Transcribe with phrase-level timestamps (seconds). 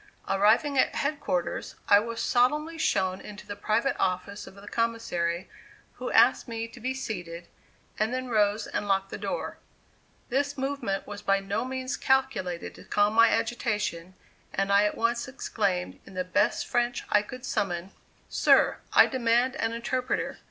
[0.27, 5.47] Arriving at head quarters, I was solemnly shown into the private office of the Commissary
[5.97, 7.47] who asked me to be seated,
[7.99, 9.59] and then rose and locked the door.
[10.29, 14.15] This movement was by no means calculated to calm my agitation,
[14.51, 17.91] and I at once exclaimed, in the best French I could summon:
[18.27, 20.39] "Sir, I demand an interpreter."